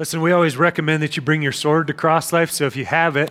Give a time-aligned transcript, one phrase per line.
[0.00, 2.50] Listen, we always recommend that you bring your sword to Cross Life.
[2.50, 3.30] So if you have it,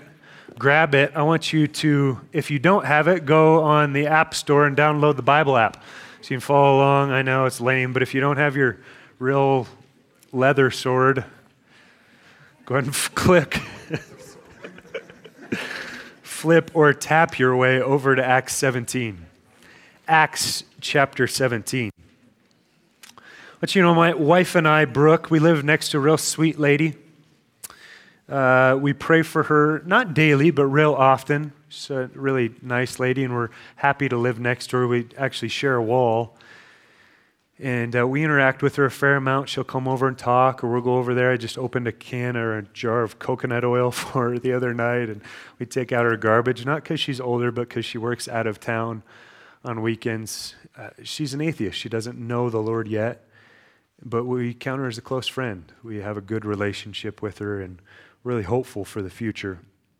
[0.59, 1.11] grab it.
[1.15, 4.77] I want you to, if you don't have it, go on the App Store and
[4.77, 5.83] download the Bible app.
[6.21, 7.09] So you can follow along.
[7.09, 8.77] I know it's lame, but if you don't have your
[9.18, 9.68] real
[10.32, 11.25] leather sword,
[12.68, 13.55] go ahead and f- click,
[16.21, 19.25] flip, or tap your way over to Acts 17.
[20.07, 21.89] Acts chapter 17.
[23.59, 26.57] But you know, my wife and I, Brooke, we live next to a real sweet
[26.57, 26.95] lady.
[28.29, 31.51] Uh, we pray for her, not daily, but real often.
[31.67, 34.88] She's a really nice lady, and we're happy to live next to her.
[34.88, 36.38] We actually share a wall.
[37.62, 39.50] And uh, we interact with her a fair amount.
[39.50, 41.31] She'll come over and talk, or we'll go over there.
[41.31, 44.73] I just opened a can or a jar of coconut oil for her the other
[44.73, 45.22] night, and
[45.59, 48.62] we take out her garbage, not because she's older, but because she works out of
[48.62, 49.03] town
[49.66, 50.55] on weekends.
[50.78, 51.78] Uh, she's an atheist.
[51.78, 53.26] She doesn't know the Lord yet
[54.03, 55.71] but we count her as a close friend.
[55.84, 57.81] We have a good relationship with her and
[58.23, 59.59] really hopeful for the future.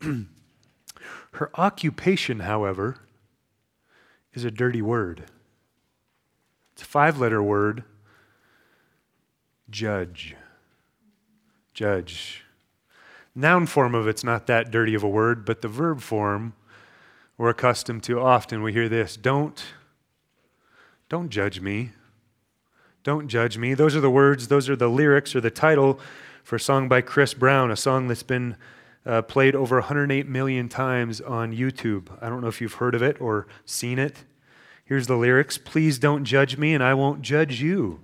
[1.32, 2.98] her occupation, however,
[4.32, 5.24] is a dirty word.
[6.72, 7.84] It's a five letter word
[9.68, 10.34] judge.
[11.74, 12.42] Judge.
[13.34, 16.54] Noun form of it's not that dirty of a word, but the verb form
[17.38, 18.62] we're accustomed to often.
[18.62, 19.62] We hear this don't,
[21.08, 21.92] don't judge me.
[23.02, 23.72] Don't judge me.
[23.72, 25.98] Those are the words, those are the lyrics or the title
[26.44, 28.56] for a song by Chris Brown, a song that's been
[29.06, 32.08] uh, played over 108 million times on YouTube.
[32.20, 34.24] I don't know if you've heard of it or seen it.
[34.84, 38.00] Here's the lyrics Please don't judge me, and I won't judge you,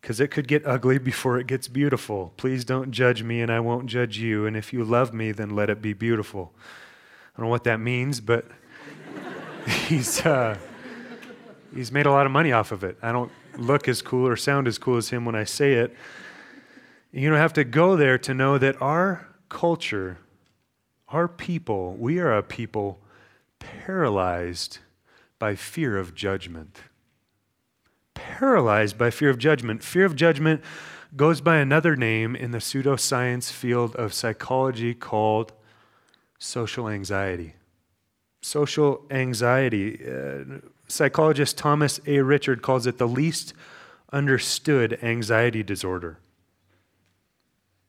[0.00, 2.32] because it could get ugly before it gets beautiful.
[2.36, 4.46] Please don't judge me, and I won't judge you.
[4.46, 6.52] And if you love me, then let it be beautiful.
[6.56, 8.46] I don't know what that means, but
[9.86, 10.58] he's, uh,
[11.72, 12.98] he's made a lot of money off of it.
[13.00, 15.94] I don't look as cool or sound as cool as him when I say it.
[17.12, 20.18] You don't have to go there to know that our culture,
[21.08, 23.00] our people, we are a people
[23.60, 24.78] paralyzed
[25.38, 26.80] by fear of judgment.
[28.14, 29.82] Paralyzed by fear of judgment.
[29.82, 30.62] Fear of judgment
[31.16, 35.52] goes by another name in the pseudoscience field of psychology called
[36.38, 37.54] social anxiety.
[38.42, 40.00] Social anxiety.
[40.04, 40.58] Uh,
[40.94, 42.20] Psychologist Thomas A.
[42.20, 43.52] Richard calls it the least
[44.12, 46.18] understood anxiety disorder.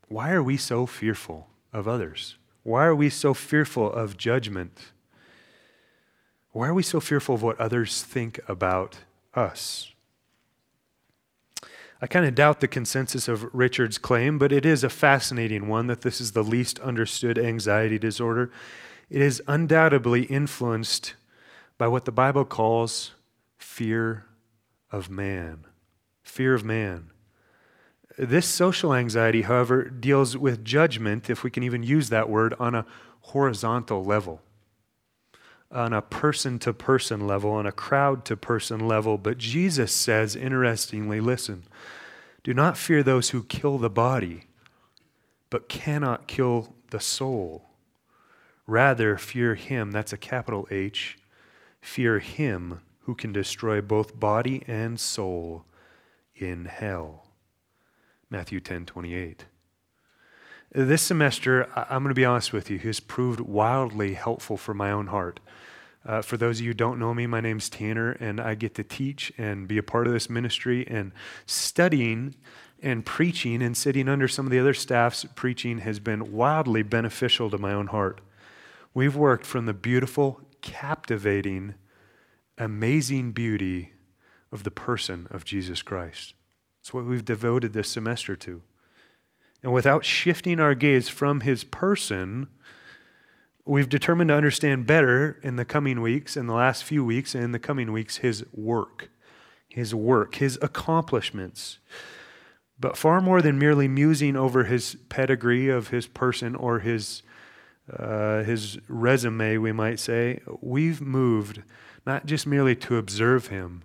[0.08, 2.40] Why are we so fearful of others?
[2.64, 4.92] Why are we so fearful of judgment?
[6.52, 8.98] Why are we so fearful of what others think about
[9.36, 9.94] us?
[12.02, 15.86] I kind of doubt the consensus of Richard's claim, but it is a fascinating one
[15.86, 18.52] that this is the least understood anxiety disorder.
[19.12, 21.14] It is undoubtedly influenced
[21.78, 23.12] by what the Bible calls
[23.58, 24.25] fear
[24.91, 25.66] of man.
[26.24, 27.12] Fear of man.
[28.18, 32.74] This social anxiety, however, deals with judgment, if we can even use that word, on
[32.74, 32.85] a
[33.22, 34.41] horizontal level,
[35.69, 39.18] on a person to person level, on a crowd to person level.
[39.18, 41.64] But Jesus says, interestingly, listen,
[42.44, 44.46] do not fear those who kill the body,
[45.50, 47.66] but cannot kill the soul.
[48.66, 51.18] Rather, fear him, that's a capital H,
[51.85, 55.66] Fear him who can destroy both body and soul
[56.35, 57.28] in hell.
[58.28, 59.46] Matthew 10 28.
[60.72, 64.91] This semester, I'm going to be honest with you, has proved wildly helpful for my
[64.91, 65.40] own heart.
[66.03, 68.73] Uh, for those of you who don't know me, my name's Tanner, and I get
[68.75, 70.88] to teach and be a part of this ministry.
[70.88, 71.12] And
[71.46, 72.34] studying
[72.81, 77.52] and preaching and sitting under some of the other staff's preaching has been wildly beneficial
[77.52, 78.22] to my own heart.
[78.96, 81.76] We've worked from the beautiful captivating,
[82.58, 83.94] amazing beauty
[84.52, 86.34] of the person of Jesus Christ.
[86.81, 88.64] It's what we've devoted this semester to.
[89.64, 92.48] And without shifting our gaze from his person,
[93.64, 97.44] we've determined to understand better in the coming weeks, in the last few weeks, and
[97.44, 99.09] in the coming weeks, his work,
[99.70, 101.78] his work, his accomplishments.
[102.80, 107.22] But far more than merely musing over his pedigree of his person or his
[107.91, 111.61] uh, his resume, we might say, we've moved
[112.05, 113.84] not just merely to observe him,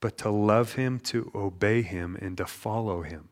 [0.00, 3.28] but to love him, to obey him, and to follow him.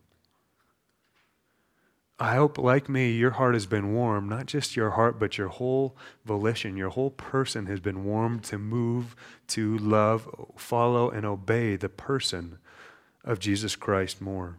[2.21, 5.49] I hope, like me, your heart has been warmed, not just your heart, but your
[5.49, 9.15] whole volition, your whole person has been warmed to move,
[9.49, 12.59] to love, follow, and obey the person
[13.23, 14.59] of Jesus Christ more.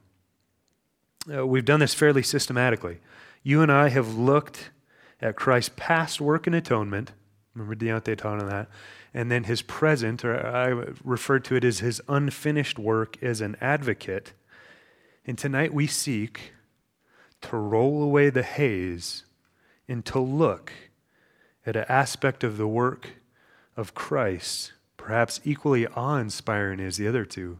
[1.31, 3.00] Uh, we've done this fairly systematically.
[3.44, 4.72] You and I have looked
[5.21, 7.12] at Christ's past work and atonement.
[7.54, 8.69] Remember Deontay taught on that.
[9.13, 13.57] And then his present, or I referred to it as his unfinished work as an
[13.60, 14.33] advocate.
[15.25, 16.54] And tonight we seek
[17.42, 19.25] to roll away the haze
[19.88, 20.71] and to look
[21.66, 23.10] at an aspect of the work
[23.75, 27.60] of Christ, perhaps equally awe inspiring as the other two,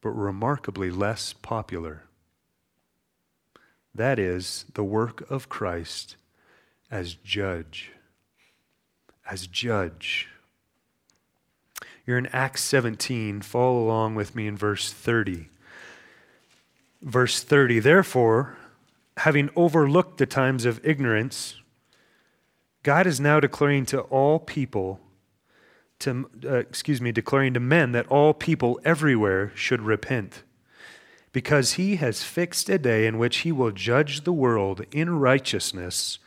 [0.00, 2.02] but remarkably less popular.
[3.94, 6.16] That is the work of Christ
[6.92, 7.90] as judge.
[9.28, 10.28] As judge.
[12.06, 13.40] You're in Acts 17.
[13.40, 15.48] Follow along with me in verse 30.
[17.00, 18.58] Verse 30 Therefore,
[19.16, 21.56] having overlooked the times of ignorance,
[22.82, 25.00] God is now declaring to all people,
[26.00, 30.42] to, uh, excuse me, declaring to men that all people everywhere should repent,
[31.32, 36.18] because he has fixed a day in which he will judge the world in righteousness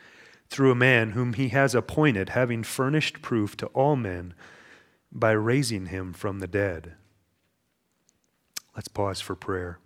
[0.50, 4.34] through a man whom he has appointed, having furnished proof to all men
[5.12, 6.94] by raising him from the dead.
[8.76, 9.80] Let's pause for prayer.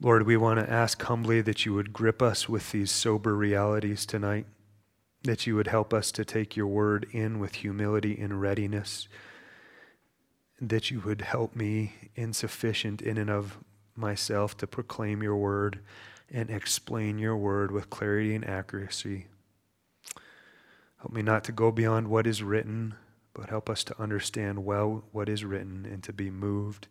[0.00, 4.04] Lord, we want to ask humbly that you would grip us with these sober realities
[4.04, 4.46] tonight,
[5.22, 9.08] that you would help us to take your word in with humility and readiness,
[10.60, 13.58] that you would help me, insufficient in and of
[13.94, 15.80] myself, to proclaim your word
[16.32, 19.26] and explain your word with clarity and accuracy.
[20.98, 22.94] Help me not to go beyond what is written,
[23.34, 26.88] but help us to understand well what is written and to be moved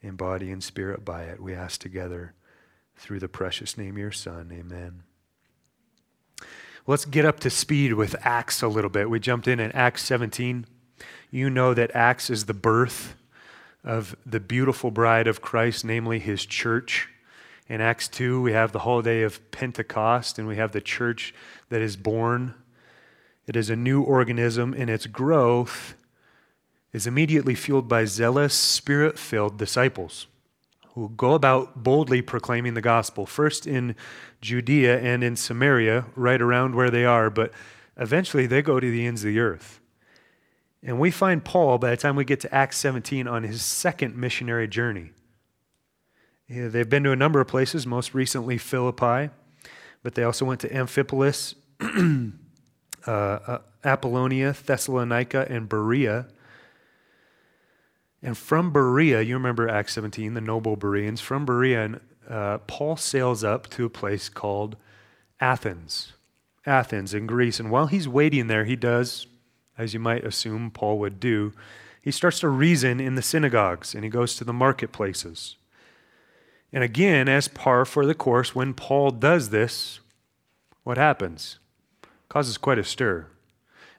[0.00, 1.40] in body and spirit by it.
[1.40, 2.34] We ask together
[2.96, 4.50] through the precious name of your Son.
[4.52, 5.02] Amen.
[6.86, 9.08] Let's get up to speed with Acts a little bit.
[9.08, 10.66] We jumped in at Acts 17.
[11.30, 13.14] You know that Acts is the birth
[13.84, 17.08] of the beautiful bride of Christ, namely his church.
[17.72, 21.34] In Acts 2, we have the holiday of Pentecost, and we have the church
[21.70, 22.52] that is born.
[23.46, 25.94] It is a new organism, and its growth
[26.92, 30.26] is immediately fueled by zealous, spirit filled disciples
[30.88, 33.96] who go about boldly proclaiming the gospel, first in
[34.42, 37.54] Judea and in Samaria, right around where they are, but
[37.96, 39.80] eventually they go to the ends of the earth.
[40.82, 44.14] And we find Paul, by the time we get to Acts 17, on his second
[44.14, 45.12] missionary journey.
[46.52, 49.30] Yeah, they've been to a number of places, most recently Philippi,
[50.02, 51.54] but they also went to Amphipolis,
[53.06, 56.26] uh, uh, Apollonia, Thessalonica, and Berea.
[58.20, 63.42] And from Berea, you remember Acts 17, the noble Bereans, from Berea, uh, Paul sails
[63.42, 64.76] up to a place called
[65.40, 66.12] Athens.
[66.66, 67.60] Athens in Greece.
[67.60, 69.26] And while he's waiting there, he does,
[69.78, 71.54] as you might assume Paul would do,
[72.02, 75.56] he starts to reason in the synagogues and he goes to the marketplaces.
[76.72, 80.00] And again, as par for the course, when Paul does this,
[80.84, 81.58] what happens?
[82.28, 83.26] Causes quite a stir.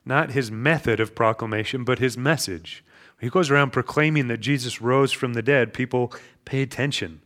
[0.06, 2.84] Not his method of proclamation, but his message.
[3.22, 5.74] He goes around proclaiming that Jesus rose from the dead.
[5.74, 6.12] People
[6.46, 7.22] pay attention.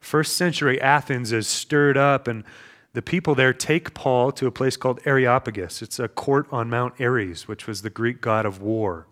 [0.00, 2.44] First century Athens is stirred up, and
[2.94, 5.82] the people there take Paul to a place called Areopagus.
[5.82, 9.06] It's a court on Mount Ares, which was the Greek god of war.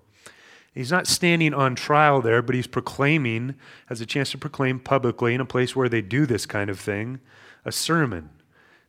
[0.75, 3.55] He's not standing on trial there, but he's proclaiming,
[3.87, 6.81] has a chance to proclaim publicly in a place where they do this kind of
[6.81, 7.21] thing,
[7.65, 8.31] a sermon,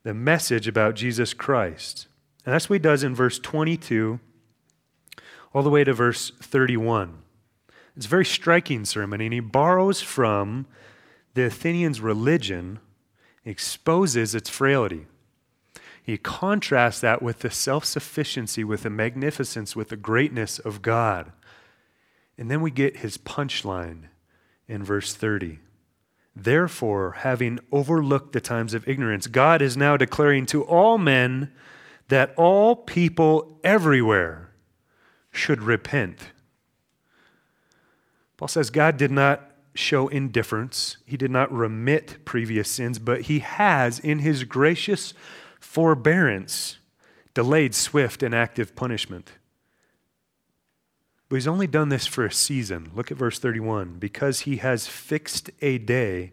[0.04, 2.08] the message about Jesus Christ.
[2.44, 4.20] And that's what he does in verse 22
[5.54, 7.20] all the way to verse 31.
[7.96, 10.66] It's a very striking sermon, and he borrows from
[11.34, 12.80] the Athenians' religion,
[13.46, 15.08] exposes its frailty.
[16.04, 21.32] He contrasts that with the self sufficiency, with the magnificence, with the greatness of God.
[22.38, 24.10] And then we get his punchline
[24.68, 25.60] in verse 30.
[26.36, 31.54] Therefore, having overlooked the times of ignorance, God is now declaring to all men
[32.10, 34.52] that all people everywhere
[35.32, 36.32] should repent.
[38.38, 43.40] Paul says God did not show indifference, He did not remit previous sins, but He
[43.40, 45.14] has, in His gracious
[45.60, 46.80] forbearance,
[47.34, 49.34] delayed swift and active punishment.
[51.30, 52.92] But He's only done this for a season.
[52.96, 56.32] Look at verse 31 because He has fixed a day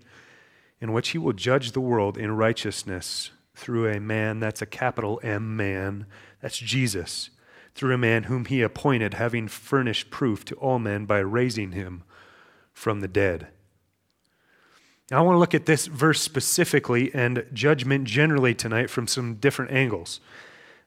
[0.80, 5.20] in which He will judge the world in righteousness through a man, that's a capital
[5.22, 6.06] M man,
[6.40, 7.30] that's Jesus
[7.74, 12.02] through a man whom he appointed, having furnished proof to all men by raising him
[12.72, 13.48] from the dead.
[15.10, 19.34] Now, I want to look at this verse specifically and judgment generally tonight from some
[19.34, 20.20] different angles.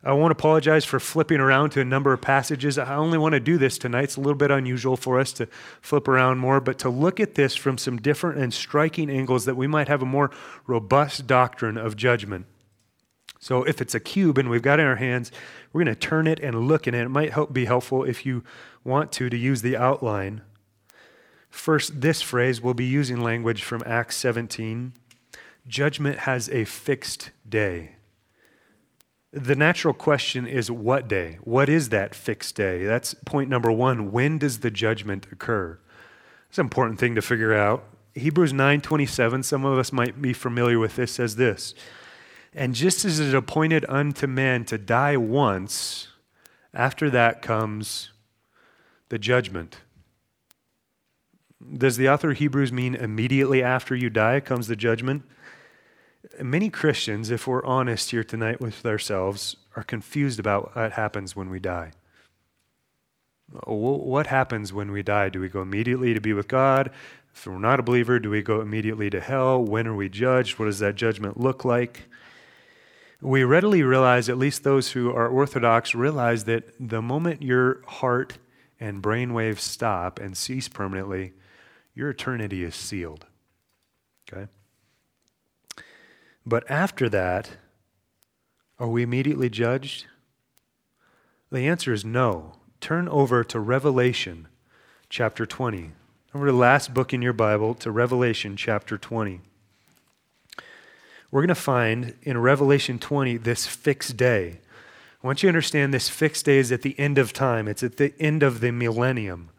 [0.06, 2.78] I won't apologize for flipping around to a number of passages.
[2.78, 4.04] I only want to do this tonight.
[4.04, 5.48] It's a little bit unusual for us to
[5.82, 9.56] flip around more, but to look at this from some different and striking angles that
[9.56, 10.30] we might have a more
[10.68, 12.46] robust doctrine of judgment.
[13.40, 15.32] So if it's a cube and we've got it in our hands,
[15.74, 17.02] we're going to turn it and look at it.
[17.02, 18.44] It might help be helpful if you
[18.84, 20.42] want to to use the outline.
[21.50, 24.94] First, this phrase, we'll be using language from Acts 17
[25.68, 27.95] judgment has a fixed day.
[29.36, 31.40] The natural question is what day?
[31.44, 32.86] What is that fixed day?
[32.86, 34.14] That's point number one.
[34.14, 35.78] When does the judgment occur?
[36.48, 37.84] It's an important thing to figure out.
[38.14, 41.76] Hebrews 9:27, some of us might be familiar with this, says this.
[42.54, 46.08] And just as it appointed unto man to die once,
[46.74, 48.14] after that comes
[49.10, 49.80] the judgment.
[51.78, 55.24] Does the author of Hebrews mean immediately after you die comes the judgment?
[56.42, 61.50] Many Christians, if we're honest here tonight with ourselves, are confused about what happens when
[61.50, 61.92] we die.
[63.66, 65.30] What happens when we die?
[65.30, 66.92] Do we go immediately to be with God?
[67.34, 69.64] If we're not a believer, do we go immediately to hell?
[69.64, 70.58] When are we judged?
[70.58, 72.04] What does that judgment look like?
[73.22, 78.38] We readily realize, at least those who are Orthodox, realize that the moment your heart
[78.80, 81.34] and brain waves stop and cease permanently,
[81.94, 83.26] your eternity is sealed.
[84.32, 84.48] Okay?
[86.46, 87.52] But after that,
[88.78, 90.06] are we immediately judged?
[91.52, 92.54] The answer is no.
[92.82, 94.48] Turn over to Revelation
[95.10, 95.92] chapter 20.
[96.34, 99.42] Over to the last book in your Bible to Revelation chapter 20.
[101.32, 104.60] We're going to find in Revelation 20 this fixed day.
[105.24, 107.82] I want you to understand this fixed day is at the end of time, it's
[107.82, 109.50] at the end of the millennium.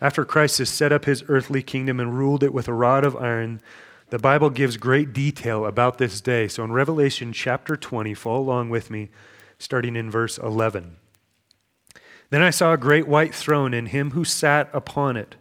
[0.00, 3.16] After Christ has set up his earthly kingdom and ruled it with a rod of
[3.16, 3.60] iron,
[4.10, 6.46] the Bible gives great detail about this day.
[6.48, 9.10] So in Revelation chapter 20, follow along with me,
[9.58, 10.96] starting in verse 11.
[12.30, 15.36] Then I saw a great white throne and him who sat upon it,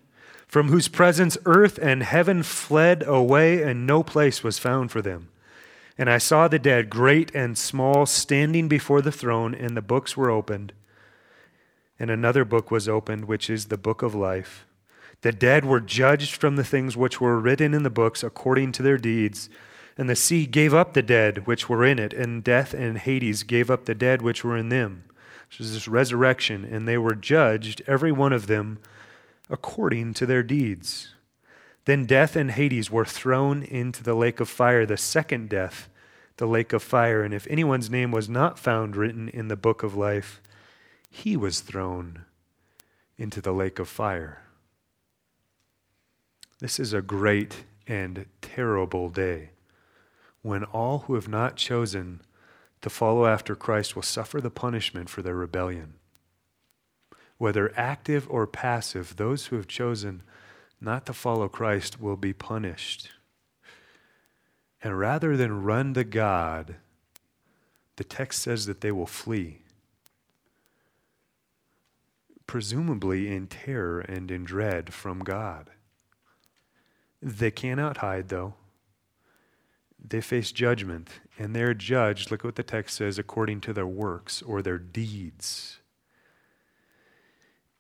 [0.48, 5.30] from whose presence earth and heaven fled away, and no place was found for them.
[5.98, 10.18] And I saw the dead, great and small, standing before the throne, and the books
[10.18, 10.74] were opened.
[12.00, 14.65] And another book was opened, which is the book of life.
[15.26, 18.84] The dead were judged from the things which were written in the books according to
[18.84, 19.50] their deeds.
[19.98, 23.42] And the sea gave up the dead which were in it, and death and Hades
[23.42, 25.06] gave up the dead which were in them.
[25.50, 28.78] Which is this resurrection, and they were judged, every one of them,
[29.50, 31.16] according to their deeds.
[31.86, 35.90] Then death and Hades were thrown into the lake of fire, the second death,
[36.38, 37.24] the lake of fire.
[37.24, 40.40] And if anyone's name was not found written in the book of life,
[41.10, 42.26] he was thrown
[43.18, 44.45] into the lake of fire.
[46.66, 49.52] This is a great and terrible day
[50.42, 52.22] when all who have not chosen
[52.82, 55.94] to follow after Christ will suffer the punishment for their rebellion.
[57.38, 60.24] Whether active or passive, those who have chosen
[60.82, 63.12] not to follow Christ will be punished.
[64.82, 66.78] And rather than run to God,
[67.98, 69.62] the text says that they will flee,
[72.48, 75.70] presumably in terror and in dread from God.
[77.22, 78.56] They cannot hide, though.
[80.08, 83.88] They face judgment, and they're judged, look at what the text says, according to their
[83.88, 85.80] works or their deeds.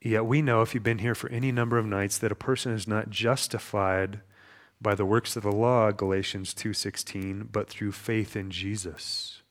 [0.01, 2.71] Yet we know, if you've been here for any number of nights, that a person
[2.71, 4.21] is not justified
[4.81, 9.41] by the works of the law, Galatians 2:16, but through faith in Jesus.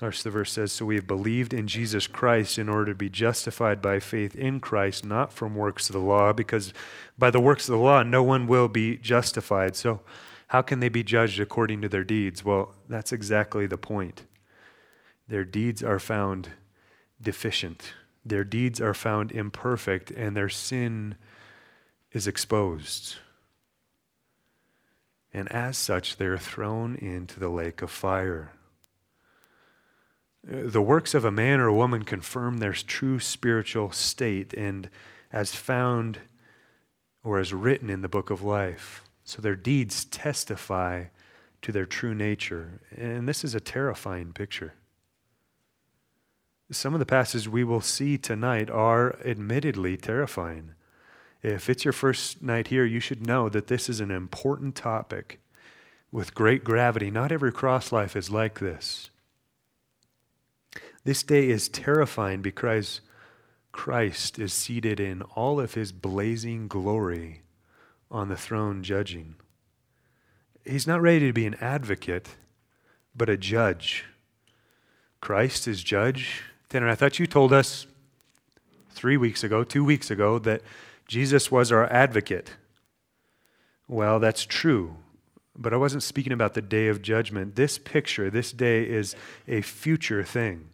[0.00, 3.80] The verse says, So we have believed in Jesus Christ in order to be justified
[3.80, 6.74] by faith in Christ, not from works of the law, because
[7.18, 9.74] by the works of the law no one will be justified.
[9.74, 10.00] So
[10.48, 12.44] how can they be judged according to their deeds?
[12.44, 14.24] Well, that's exactly the point.
[15.28, 16.50] Their deeds are found
[17.20, 21.16] deficient, their deeds are found imperfect, and their sin
[22.12, 23.16] is exposed.
[25.32, 28.52] And as such, they're thrown into the lake of fire.
[30.48, 34.88] The works of a man or a woman confirm their true spiritual state and
[35.32, 36.20] as found
[37.24, 39.02] or as written in the book of life.
[39.24, 41.06] So their deeds testify
[41.62, 42.80] to their true nature.
[42.96, 44.74] And this is a terrifying picture.
[46.70, 50.74] Some of the passages we will see tonight are admittedly terrifying.
[51.42, 55.40] If it's your first night here, you should know that this is an important topic
[56.12, 57.10] with great gravity.
[57.10, 59.10] Not every cross life is like this.
[61.06, 63.00] This day is terrifying because
[63.70, 67.42] Christ is seated in all of his blazing glory
[68.10, 69.36] on the throne judging.
[70.64, 72.30] He's not ready to be an advocate,
[73.14, 74.04] but a judge.
[75.20, 76.42] Christ is judge.
[76.68, 77.86] Tanner, I thought you told us
[78.90, 80.60] three weeks ago, two weeks ago, that
[81.06, 82.56] Jesus was our advocate.
[83.86, 84.96] Well, that's true.
[85.54, 87.54] But I wasn't speaking about the day of judgment.
[87.54, 89.14] This picture, this day, is
[89.46, 90.70] a future thing.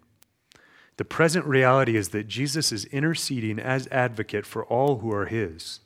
[0.96, 5.80] The present reality is that Jesus is interceding as advocate for all who are his.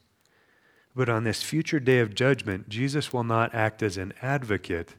[0.94, 4.94] But on this future day of judgment, Jesus will not act as an advocate,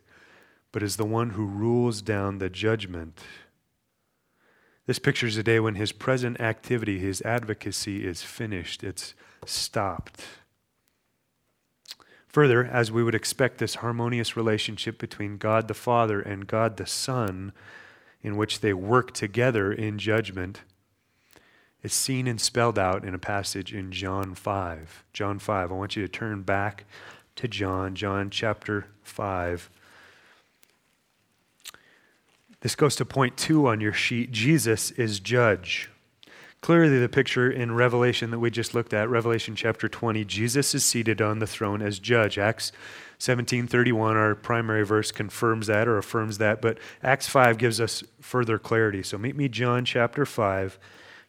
[0.72, 3.22] but as the one who rules down the judgment.
[4.86, 9.14] This pictures a day when his present activity, his advocacy, is finished, it's
[9.46, 10.24] stopped.
[12.28, 16.86] Further, as we would expect this harmonious relationship between God the Father and God the
[16.86, 17.52] Son,
[18.22, 20.62] in which they work together in judgment,
[21.84, 25.04] is seen and spelled out in a passage in John 5.
[25.14, 25.72] John 5.
[25.72, 26.86] I want you to turn back
[27.36, 29.70] to John, John chapter 5.
[32.62, 34.32] This goes to point two on your sheet.
[34.32, 35.90] Jesus is judge.
[36.62, 40.84] Clearly, the picture in Revelation that we just looked at, Revelation chapter 20, Jesus is
[40.84, 42.40] seated on the throne as judge.
[42.40, 42.72] Acts
[43.20, 48.60] 17:31, our primary verse, confirms that or affirms that, but Acts 5 gives us further
[48.60, 49.02] clarity.
[49.02, 50.78] So meet me, John chapter 5,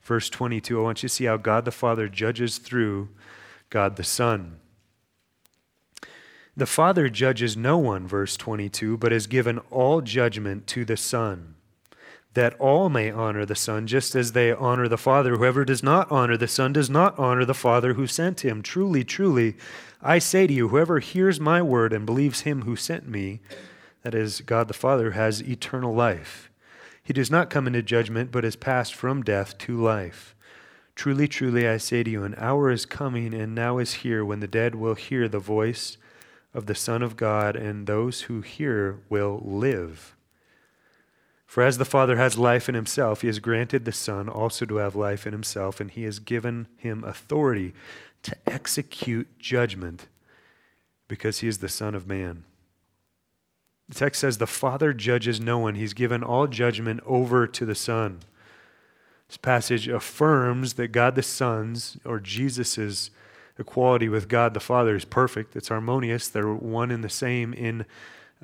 [0.03, 0.79] verse 22.
[0.79, 3.09] I want you to see how God the Father judges through
[3.71, 4.59] God the Son.
[6.57, 11.55] The Father judges no one, verse 22, but has given all judgment to the Son
[12.35, 15.37] that all may honor the Son just as they honor the Father.
[15.37, 18.63] Whoever does not honor the Son does not honor the Father who sent him.
[18.63, 19.57] Truly, truly,
[20.03, 23.41] I say to you, whoever hears my word and believes him who sent me,
[24.03, 26.51] that is, God the Father, has eternal life.
[27.03, 30.37] He does not come into judgment, but is passed from death to life.
[30.95, 34.41] Truly, truly, I say to you, an hour is coming and now is here when
[34.41, 35.97] the dead will hear the voice
[36.53, 40.15] of the Son of God, and those who hear will live.
[41.49, 44.77] For as the Father has life in himself, he has granted the Son also to
[44.77, 47.73] have life in himself, and he has given him authority
[48.25, 50.09] to execute judgment
[51.09, 52.45] because he is the Son of Man.
[53.89, 57.75] The text says the Father judges no one, he's given all judgment over to the
[57.75, 58.21] Son.
[59.29, 63.11] This passage affirms that God the Son's, or Jesus'
[63.59, 65.57] equality with God the Father, is perfect.
[65.57, 66.29] It's harmonious.
[66.29, 67.87] They're one and the same in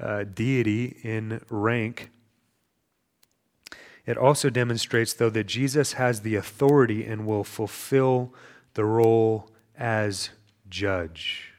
[0.00, 2.08] uh, deity, in rank.
[4.06, 8.34] It also demonstrates, though, that Jesus has the authority and will fulfill
[8.74, 10.30] the role as
[10.68, 11.52] judge.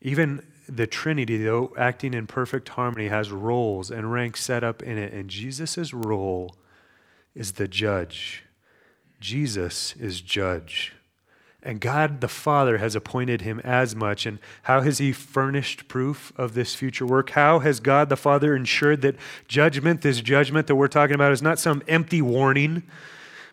[0.00, 4.98] Even the Trinity, though acting in perfect harmony, has roles and ranks set up in
[4.98, 6.54] it, and Jesus' role
[7.34, 8.44] is the judge.
[9.18, 10.92] Jesus is judge.
[11.68, 14.24] And God the Father has appointed him as much.
[14.24, 17.28] And how has he furnished proof of this future work?
[17.30, 19.16] How has God the Father ensured that
[19.48, 22.84] judgment, this judgment that we're talking about, is not some empty warning,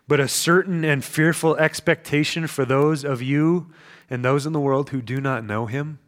[0.08, 3.70] but a certain and fearful expectation for those of you
[4.08, 5.98] and those in the world who do not know him?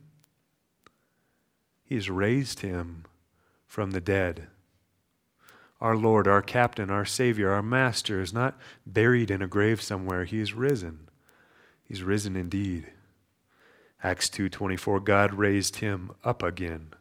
[1.85, 3.05] He has raised him
[3.66, 4.47] from the dead.
[5.79, 10.25] Our Lord, our captain, our Savior, our Master is not buried in a grave somewhere.
[10.25, 11.08] He is risen.
[11.88, 12.92] He's risen indeed.
[14.03, 16.92] Acts 2:24 God raised him up again,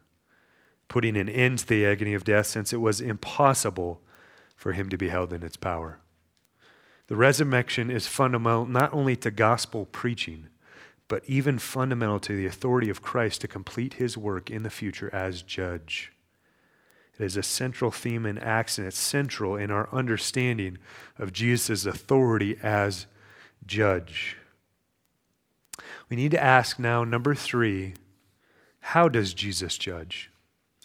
[0.88, 4.02] putting an end to the agony of death since it was impossible
[4.56, 6.00] for him to be held in its power.
[7.06, 10.48] The resurrection is fundamental not only to gospel preaching,
[11.06, 15.10] but even fundamental to the authority of Christ to complete his work in the future
[15.14, 16.12] as judge.
[17.18, 20.78] It is a central theme in Acts, and it's central in our understanding
[21.18, 23.06] of Jesus' authority as
[23.66, 24.37] judge.
[26.08, 27.94] We need to ask now, number three,
[28.80, 30.30] how does Jesus judge?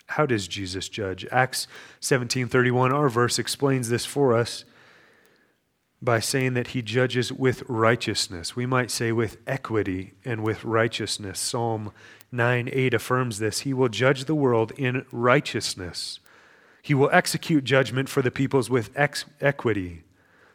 [0.08, 1.26] How does Jesus judge?
[1.32, 1.68] Acts
[2.02, 4.66] 17:31, our verse explains this for us
[6.02, 8.56] by saying that he judges with righteousness.
[8.56, 11.40] We might say with equity and with righteousness.
[11.40, 11.94] Psalm
[12.32, 13.62] 9 8 affirms this.
[13.62, 16.20] He will judge the world in righteousness.
[16.82, 20.04] He will execute judgment for the peoples with ex- equity.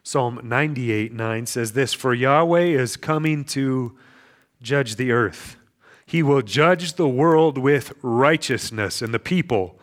[0.03, 3.97] Psalm 98 9 says this For Yahweh is coming to
[4.63, 5.57] judge the earth.
[6.07, 9.79] He will judge the world with righteousness and the people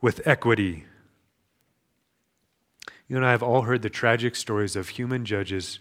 [0.00, 0.84] with equity.
[3.08, 5.80] You and I have all heard the tragic stories of human judges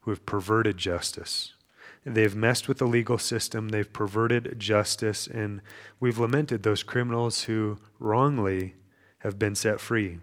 [0.00, 1.52] who have perverted justice.
[2.04, 5.60] They've messed with the legal system, they've perverted justice, and
[5.98, 8.74] we've lamented those criminals who wrongly
[9.18, 10.20] have been set free.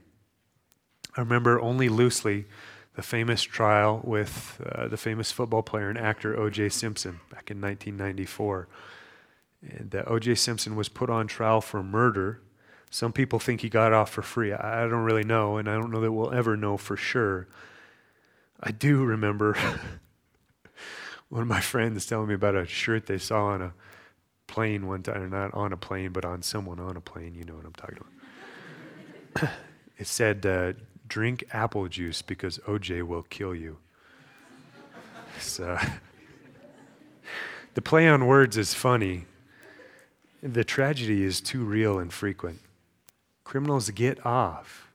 [1.17, 2.45] I remember only loosely
[2.95, 6.69] the famous trial with uh, the famous football player and actor O.J.
[6.69, 8.67] Simpson back in 1994.
[9.61, 10.35] And uh, O.J.
[10.35, 12.41] Simpson was put on trial for murder.
[12.89, 14.53] Some people think he got off for free.
[14.53, 17.47] I, I don't really know, and I don't know that we'll ever know for sure.
[18.61, 19.57] I do remember
[21.29, 23.73] one of my friends telling me about a shirt they saw on a
[24.45, 27.33] plane one time, or not on a plane, but on someone on a plane.
[27.33, 27.97] You know what I'm talking
[29.33, 29.49] about.
[29.97, 30.73] it said, uh,
[31.13, 33.77] drink apple juice because OJ will kill you.
[35.37, 35.77] So,
[37.75, 39.25] the play on words is funny.
[40.41, 42.61] The tragedy is too real and frequent.
[43.43, 44.91] Criminals get off,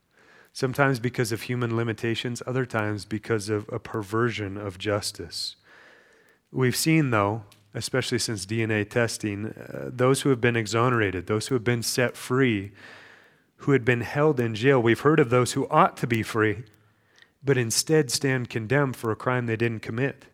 [0.52, 5.54] sometimes because of human limitations, other times because of a perversion of justice.
[6.50, 11.54] We've seen, though, especially since DNA testing, uh, those who have been exonerated, those who
[11.54, 12.72] have been set free,
[13.58, 14.80] who had been held in jail.
[14.80, 16.64] We've heard of those who ought to be free,
[17.42, 20.26] but instead stand condemned for a crime they didn't commit.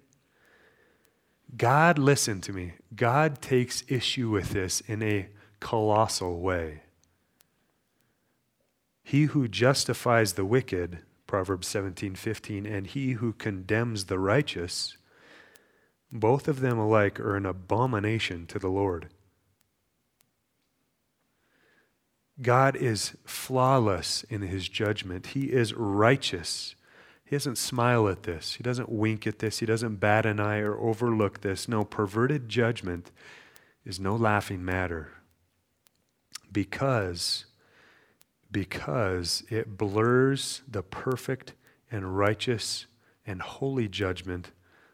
[1.56, 5.28] God, listen to me, God takes issue with this in a
[5.60, 6.82] colossal way.
[9.02, 14.96] He who justifies the wicked, Proverbs 17:15, and he who condemns the righteous,
[16.10, 19.08] both of them alike are an abomination to the Lord.
[22.42, 25.28] God is flawless in his judgment.
[25.28, 26.74] He is righteous.
[27.24, 28.54] He doesn't smile at this.
[28.54, 29.60] He doesn't wink at this.
[29.60, 31.68] He doesn't bat an eye or overlook this.
[31.68, 33.12] No, perverted judgment
[33.84, 35.10] is no laughing matter
[36.50, 37.46] because
[38.50, 41.54] because it blurs the perfect
[41.90, 42.86] and righteous
[43.26, 44.52] and holy judgment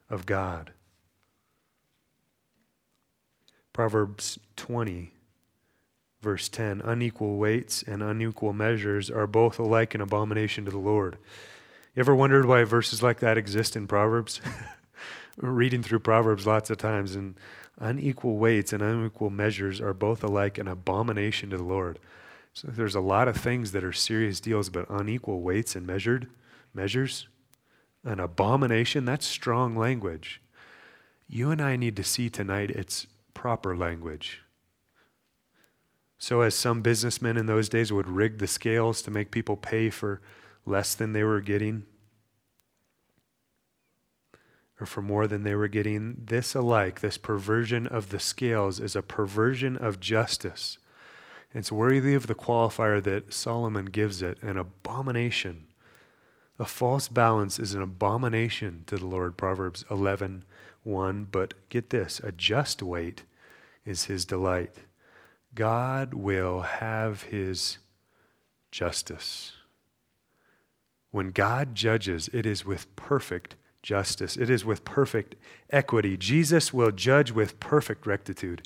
[0.08, 0.72] of God.
[3.74, 5.12] Proverbs 20
[6.20, 11.16] verse 10 unequal weights and unequal measures are both alike an abomination to the Lord.
[11.94, 14.40] You ever wondered why verses like that exist in Proverbs?
[15.36, 17.36] Reading through Proverbs lots of times, and
[17.78, 21.98] unequal weights and unequal measures are both alike an abomination to the Lord.
[22.52, 26.28] So there's a lot of things that are serious deals, but unequal weights and measured
[26.74, 27.28] measures,
[28.04, 30.40] an abomination, that's strong language.
[31.28, 34.42] You and I need to see tonight it's proper language.
[36.22, 39.88] So, as some businessmen in those days would rig the scales to make people pay
[39.88, 40.20] for
[40.66, 41.84] less than they were getting,
[44.78, 48.94] or for more than they were getting, this alike, this perversion of the scales, is
[48.94, 50.76] a perversion of justice.
[51.54, 55.68] It's worthy of the qualifier that Solomon gives it an abomination.
[56.58, 60.44] A false balance is an abomination to the Lord, Proverbs 11
[60.82, 61.28] 1.
[61.32, 63.22] But get this a just weight
[63.86, 64.74] is his delight.
[65.54, 67.78] God will have his
[68.70, 69.52] justice.
[71.10, 75.34] When God judges, it is with perfect justice, it is with perfect
[75.70, 76.16] equity.
[76.16, 78.62] Jesus will judge with perfect rectitude,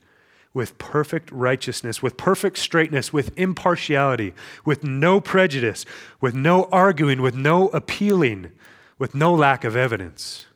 [0.52, 5.86] with perfect righteousness, with perfect straightness, with impartiality, with no prejudice,
[6.20, 8.52] with no arguing, with no appealing,
[8.98, 10.46] with no lack of evidence.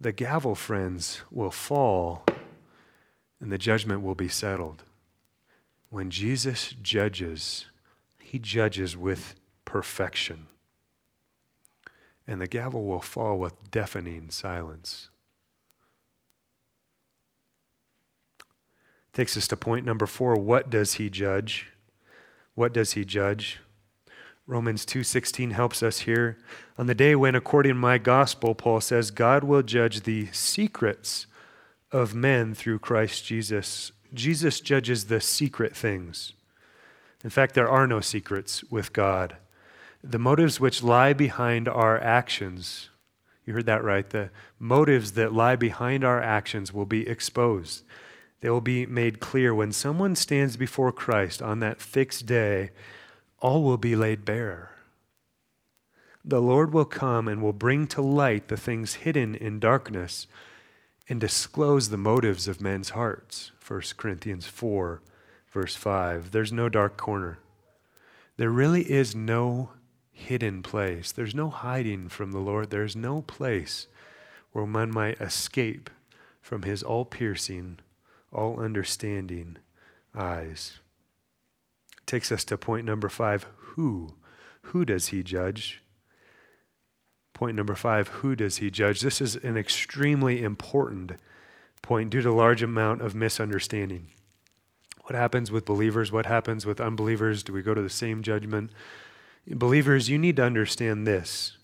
[0.00, 2.24] The gavel, friends, will fall
[3.44, 4.84] and the judgment will be settled.
[5.90, 7.66] When Jesus judges,
[8.18, 9.34] he judges with
[9.66, 10.46] perfection.
[12.26, 15.10] And the gavel will fall with deafening silence.
[19.12, 20.36] Takes us to point number four.
[20.36, 21.66] What does he judge?
[22.54, 23.60] What does he judge?
[24.46, 26.38] Romans 2:16 helps us here.
[26.78, 31.26] On the day when according to my gospel Paul says God will judge the secrets
[31.94, 33.92] of men through Christ Jesus.
[34.12, 36.32] Jesus judges the secret things.
[37.22, 39.36] In fact, there are no secrets with God.
[40.02, 42.90] The motives which lie behind our actions,
[43.46, 47.84] you heard that right, the motives that lie behind our actions will be exposed.
[48.40, 52.72] They will be made clear when someone stands before Christ on that fixed day,
[53.38, 54.72] all will be laid bare.
[56.24, 60.26] The Lord will come and will bring to light the things hidden in darkness
[61.08, 63.52] and disclose the motives of men's hearts.
[63.66, 65.02] 1 Corinthians 4,
[65.52, 66.30] verse 5.
[66.30, 67.38] There's no dark corner.
[68.36, 69.70] There really is no
[70.10, 71.12] hidden place.
[71.12, 72.70] There's no hiding from the Lord.
[72.70, 73.86] There's no place
[74.52, 75.90] where one might escape
[76.40, 77.78] from his all piercing,
[78.32, 79.58] all understanding
[80.14, 80.80] eyes.
[82.06, 84.14] Takes us to point number five who?
[84.68, 85.82] Who does he judge?
[87.34, 89.00] Point number five who does he judge?
[89.00, 91.12] This is an extremely important
[91.82, 94.06] point due to large amount of misunderstanding.
[95.02, 96.10] What happens with believers?
[96.10, 97.42] What happens with unbelievers?
[97.42, 98.70] Do we go to the same judgment?
[99.46, 101.58] Believers, you need to understand this.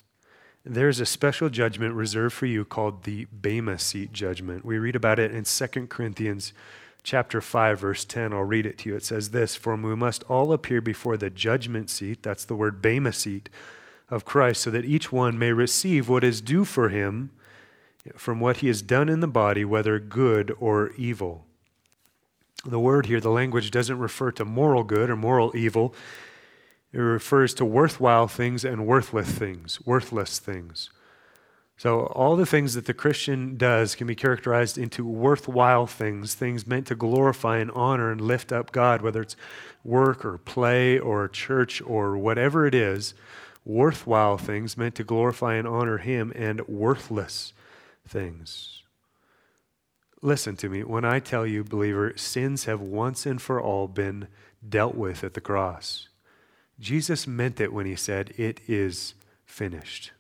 [0.63, 4.65] There's a special judgment reserved for you called the Bema seat judgment.
[4.65, 6.53] We read about it in 2 Corinthians
[7.03, 8.35] chapter 5 verse 10.
[8.35, 8.97] I'll read it to you.
[8.97, 12.83] It says this, "For we must all appear before the judgment seat, that's the word
[12.83, 13.49] Bema seat
[14.11, 17.31] of Christ, so that each one may receive what is due for him
[18.17, 21.47] from what he has done in the body, whether good or evil.
[22.65, 25.95] The word here, the language, doesn't refer to moral good or moral evil.
[26.93, 30.91] It refers to worthwhile things and worthless things, worthless things.
[31.77, 36.67] So, all the things that the Christian does can be characterized into worthwhile things, things
[36.67, 39.37] meant to glorify and honor and lift up God, whether it's
[39.83, 43.15] work or play or church or whatever it is.
[43.65, 47.53] Worthwhile things meant to glorify and honor Him, and worthless
[48.07, 48.83] things.
[50.23, 50.83] Listen to me.
[50.83, 54.29] When I tell you, believer, sins have once and for all been
[54.67, 56.09] dealt with at the cross.
[56.79, 60.13] Jesus meant it when He said, It is finished.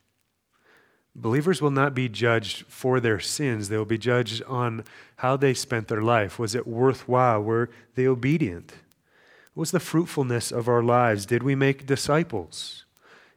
[1.14, 3.68] Believers will not be judged for their sins.
[3.68, 4.84] They will be judged on
[5.16, 6.38] how they spent their life.
[6.38, 7.42] Was it worthwhile?
[7.42, 8.72] Were they obedient?
[9.54, 11.26] What was the fruitfulness of our lives?
[11.26, 12.84] Did we make disciples?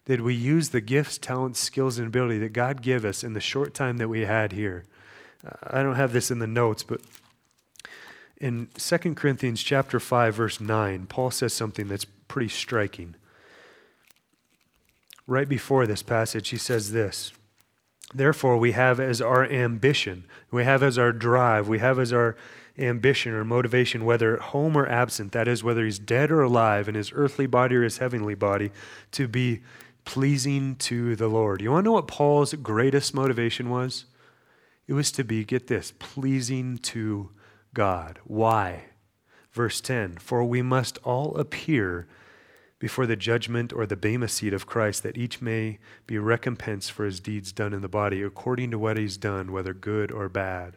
[0.05, 3.39] Did we use the gifts, talents, skills, and ability that God gave us in the
[3.39, 4.83] short time that we had here?
[5.45, 7.01] Uh, I don't have this in the notes, but
[8.37, 13.15] in 2 Corinthians chapter 5 verse 9, Paul says something that's pretty striking.
[15.25, 17.31] Right before this passage, he says this.
[18.13, 22.35] Therefore, we have as our ambition, we have as our drive, we have as our
[22.77, 26.89] ambition or motivation, whether at home or absent, that is, whether he's dead or alive
[26.89, 28.71] in his earthly body or his heavenly body,
[29.11, 29.61] to be
[30.05, 31.61] pleasing to the Lord.
[31.61, 34.05] You want to know what Paul's greatest motivation was?
[34.87, 37.29] It was to be, get this, pleasing to
[37.73, 38.19] God.
[38.25, 38.85] Why?
[39.51, 42.07] Verse 10 For we must all appear
[42.79, 47.05] before the judgment or the bema seat of Christ, that each may be recompensed for
[47.05, 50.75] his deeds done in the body, according to what he's done, whether good or bad.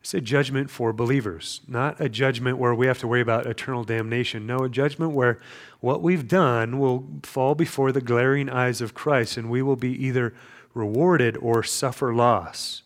[0.00, 3.84] It's a judgment for believers, not a judgment where we have to worry about eternal
[3.84, 4.46] damnation.
[4.46, 5.38] No, a judgment where
[5.80, 9.92] what we've done will fall before the glaring eyes of Christ, and we will be
[10.04, 10.32] either
[10.72, 12.82] rewarded or suffer loss.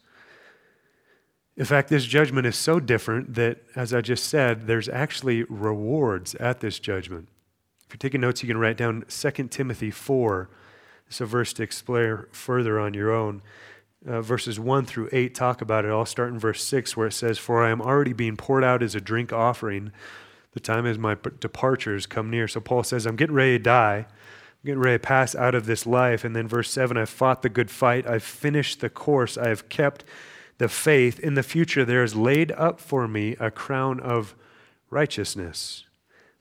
[1.56, 6.34] In fact, this judgment is so different that, as I just said, there's actually rewards
[6.36, 7.28] at this judgment.
[7.86, 10.50] If you're taking notes, you can write down 2 Timothy 4.
[11.06, 13.40] It's a verse to explore further on your own.
[14.06, 15.88] Uh, verses 1 through 8 talk about it.
[15.88, 18.82] I'll start in verse 6 where it says, For I am already being poured out
[18.82, 19.92] as a drink offering.
[20.52, 22.46] The time of my departure has come near.
[22.46, 24.06] So Paul says, I'm getting ready to die.
[24.06, 26.22] I'm getting ready to pass out of this life.
[26.22, 28.06] And then verse 7 I've fought the good fight.
[28.06, 29.38] I've finished the course.
[29.38, 30.04] I have kept
[30.58, 31.18] the faith.
[31.18, 34.34] In the future, there is laid up for me a crown of
[34.90, 35.84] righteousness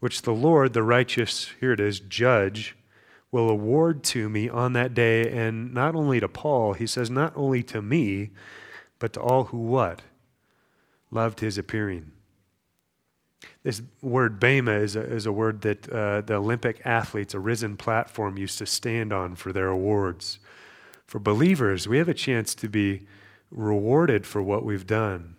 [0.04, 2.76] which the Lord, the righteous, here it is, judge,
[3.34, 7.34] will award to me on that day, and not only to Paul, he says, not
[7.36, 8.30] only to me,
[9.00, 10.04] but to all who what?
[11.10, 12.12] Loved his appearing.
[13.64, 17.76] This word bema is a, is a word that uh, the Olympic athletes, a risen
[17.76, 20.38] platform, used to stand on for their awards.
[21.08, 23.08] For believers, we have a chance to be
[23.50, 25.38] rewarded for what we've done.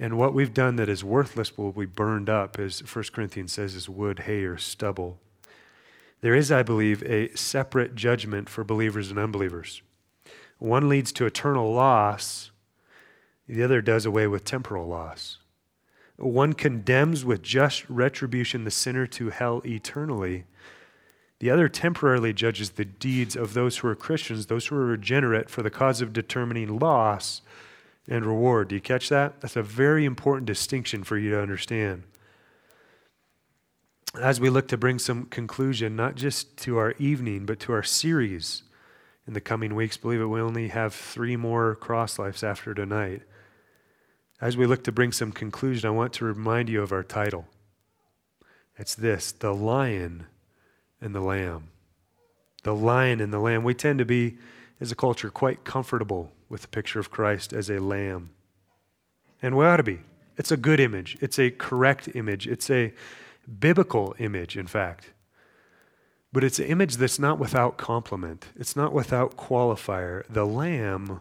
[0.00, 3.76] And what we've done that is worthless will be burned up, as 1 Corinthians says,
[3.76, 5.20] is wood, hay, or stubble.
[6.20, 9.82] There is, I believe, a separate judgment for believers and unbelievers.
[10.58, 12.50] One leads to eternal loss,
[13.48, 15.38] the other does away with temporal loss.
[16.16, 20.44] One condemns with just retribution the sinner to hell eternally.
[21.38, 25.48] The other temporarily judges the deeds of those who are Christians, those who are regenerate,
[25.48, 27.40] for the cause of determining loss
[28.08, 28.68] and reward.
[28.68, 29.40] Do you catch that?
[29.40, 32.02] That's a very important distinction for you to understand.
[34.14, 37.82] As we look to bring some conclusion, not just to our evening, but to our
[37.82, 38.62] series
[39.26, 43.22] in the coming weeks, believe it, we only have three more cross lives after tonight.
[44.40, 47.46] As we look to bring some conclusion, I want to remind you of our title.
[48.78, 50.26] It's this The Lion
[51.00, 51.68] and the Lamb.
[52.62, 53.62] The Lion and the Lamb.
[53.64, 54.38] We tend to be,
[54.80, 58.30] as a culture, quite comfortable with the picture of Christ as a lamb.
[59.42, 60.00] And we ought to be.
[60.36, 62.92] It's a good image, it's a correct image, it's a
[63.58, 65.12] biblical image, in fact.
[66.32, 70.24] But it's an image that's not without complement, it's not without qualifier.
[70.28, 71.20] The lamb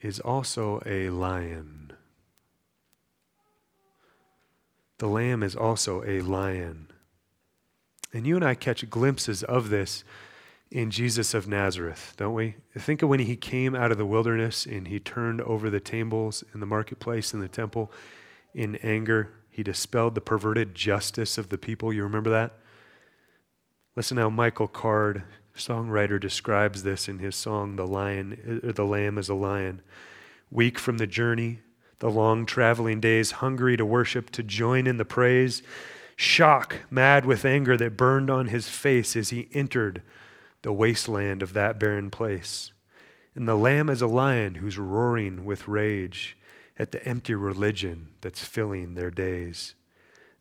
[0.00, 1.92] is also a lion.
[4.98, 6.88] The lamb is also a lion.
[8.12, 10.04] And you and I catch glimpses of this
[10.70, 12.56] in Jesus of Nazareth, don't we?
[12.76, 16.44] Think of when he came out of the wilderness and he turned over the tables
[16.52, 17.90] in the marketplace in the temple
[18.54, 19.32] in anger.
[19.54, 21.92] He dispelled the perverted justice of the people.
[21.92, 22.54] You remember that?
[23.94, 25.22] Listen how Michael Card,
[25.56, 29.80] songwriter, describes this in his song, The Lion, uh, The Lamb is a Lion.
[30.50, 31.60] Weak from the journey,
[32.00, 35.62] the long traveling days, hungry to worship, to join in the praise,
[36.16, 40.02] shock, mad with anger that burned on his face as he entered
[40.62, 42.72] the wasteland of that barren place.
[43.36, 46.36] And the lamb is a lion who's roaring with rage
[46.78, 49.74] at the empty religion that's filling their days.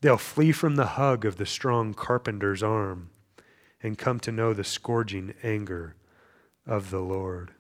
[0.01, 3.09] They'll flee from the hug of the strong carpenter's arm
[3.81, 5.95] and come to know the scourging anger
[6.65, 7.51] of the Lord.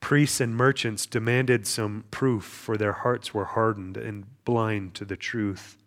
[0.00, 5.16] Priests and merchants demanded some proof, for their hearts were hardened and blind to the
[5.16, 5.78] truth.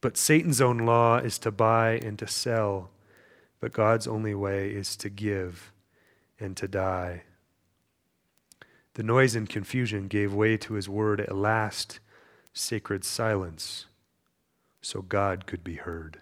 [0.00, 2.90] But Satan's own law is to buy and to sell,
[3.58, 5.72] but God's only way is to give
[6.38, 7.22] and to die.
[8.96, 12.00] The noise and confusion gave way to his word at last,
[12.54, 13.84] sacred silence,
[14.80, 16.20] so God could be heard.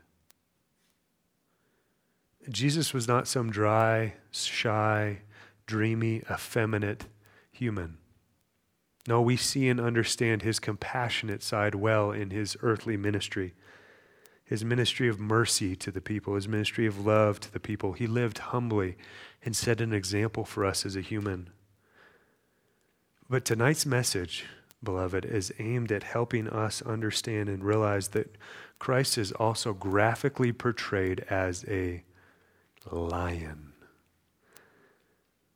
[2.50, 5.20] Jesus was not some dry, shy,
[5.66, 7.04] dreamy, effeminate
[7.52, 7.98] human.
[9.06, 13.54] No, we see and understand his compassionate side well in his earthly ministry.
[14.44, 17.92] His ministry of mercy to the people, his ministry of love to the people.
[17.92, 18.96] He lived humbly
[19.44, 21.50] and set an example for us as a human.
[23.28, 24.44] But tonight's message,
[24.82, 28.36] beloved, is aimed at helping us understand and realize that
[28.78, 32.04] Christ is also graphically portrayed as a
[32.90, 33.74] lion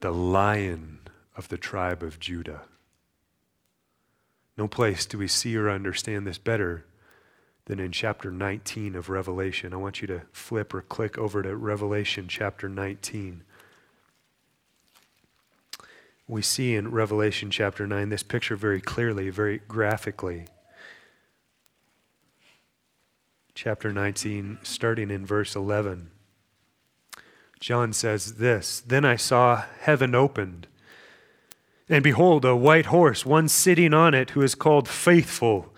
[0.00, 1.00] the lion
[1.36, 2.62] of the tribe of Judah.
[4.56, 6.84] No place do we see or understand this better
[7.66, 9.72] than in chapter 19 of Revelation.
[9.72, 13.42] I want you to flip or click over to Revelation chapter 19.
[16.28, 20.44] We see in Revelation chapter 9 this picture very clearly, very graphically.
[23.54, 26.10] Chapter 19, starting in verse 11.
[27.60, 30.66] John says this Then I saw heaven opened,
[31.88, 35.74] and behold, a white horse, one sitting on it who is called faithful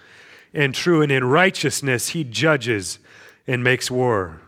[0.52, 2.98] and true, and in righteousness he judges
[3.46, 4.40] and makes war.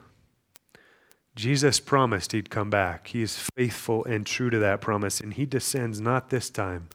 [1.35, 3.09] Jesus promised he'd come back.
[3.09, 6.89] He is faithful and true to that promise, and he descends not this time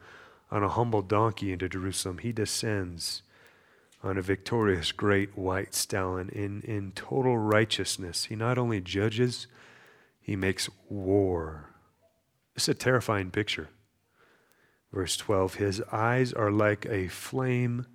[0.51, 2.19] on a humble donkey into Jerusalem.
[2.19, 3.23] He descends
[4.03, 8.25] on a victorious great white stallion in, in total righteousness.
[8.25, 9.47] He not only judges,
[10.21, 11.71] he makes war.
[12.55, 13.69] It's a terrifying picture.
[14.93, 17.87] Verse 12 His eyes are like a flame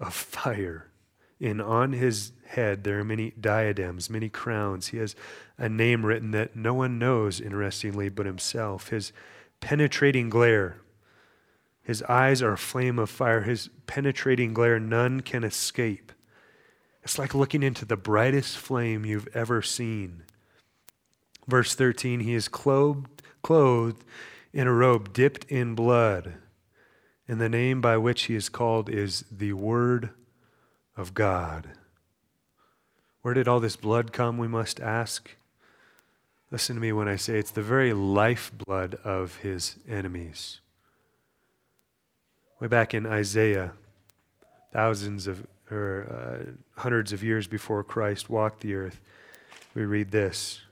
[0.00, 0.90] of fire,
[1.40, 4.88] and on his head there are many diadems, many crowns.
[4.88, 5.14] He has
[5.56, 8.88] a name written that no one knows, interestingly, but himself.
[8.88, 9.12] His
[9.60, 10.80] penetrating glare.
[11.82, 13.42] His eyes are a flame of fire.
[13.42, 16.12] His penetrating glare, none can escape.
[17.02, 20.24] It's like looking into the brightest flame you've ever seen.
[21.46, 24.04] Verse 13, he is clothed, clothed
[24.52, 26.34] in a robe dipped in blood,
[27.26, 30.10] and the name by which he is called is the Word
[30.98, 31.70] of God.
[33.22, 35.30] Where did all this blood come, we must ask?
[36.50, 40.60] Listen to me when I say it's the very lifeblood of his enemies.
[42.60, 43.72] Way back in Isaiah,
[44.72, 49.00] thousands of, or uh, hundreds of years before Christ walked the earth,
[49.74, 50.62] we read this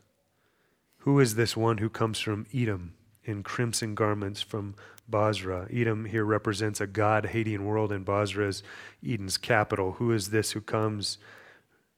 [1.00, 2.95] who is this one who comes from Edom
[3.26, 4.74] in crimson garments from
[5.08, 5.68] Bozrah?
[5.70, 8.62] Edom here represents a God hating world, and Bozrah is
[9.06, 9.92] Edom's capital.
[9.92, 11.18] Who is this who comes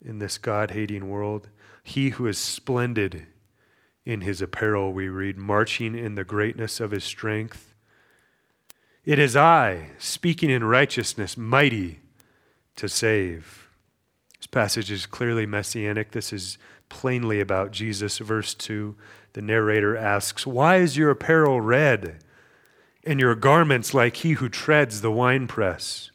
[0.04, 1.48] in this God hating world?
[1.84, 3.26] He who is splendid
[4.04, 7.74] in his apparel, we read, marching in the greatness of his strength.
[9.04, 12.00] It is I, speaking in righteousness, mighty
[12.76, 13.68] to save.
[14.38, 16.12] This passage is clearly messianic.
[16.12, 18.18] This is plainly about Jesus.
[18.18, 18.96] Verse 2,
[19.38, 22.16] the narrator asks, Why is your apparel red
[23.04, 26.10] and your garments like he who treads the winepress?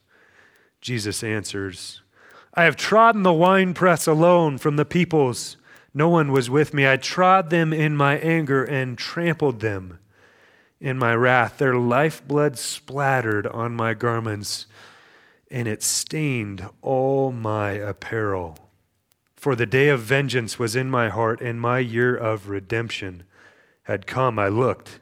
[0.82, 2.02] Jesus answers,
[2.54, 5.56] I have trodden the winepress alone from the peoples.
[5.94, 6.86] No one was with me.
[6.86, 10.00] I trod them in my anger and trampled them
[10.82, 11.60] in my wrath.
[11.60, 14.66] Their lifeblood splattered on my garments,
[15.50, 18.58] and it stained all my apparel.
[19.44, 23.24] For the day of vengeance was in my heart, and my year of redemption
[23.84, 24.40] had come.
[24.40, 25.02] I looked,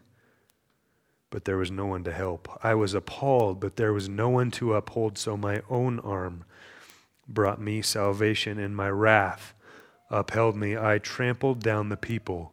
[1.30, 2.50] but there was no one to help.
[2.64, 5.20] I was appalled, but there was no one to uphold.
[5.20, 6.44] So my own arm
[7.28, 9.54] brought me salvation, and my wrath
[10.10, 10.76] upheld me.
[10.76, 12.52] I trampled down the people.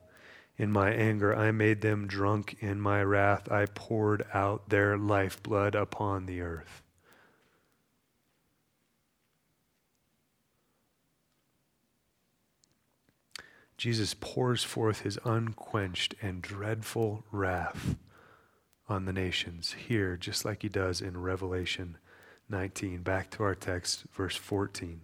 [0.58, 2.58] In my anger, I made them drunk.
[2.60, 6.82] In my wrath, I poured out their lifeblood upon the earth.
[13.78, 17.94] Jesus pours forth his unquenched and dreadful wrath
[18.88, 21.96] on the nations here, just like he does in Revelation
[22.48, 23.02] 19.
[23.02, 25.02] Back to our text, verse 14.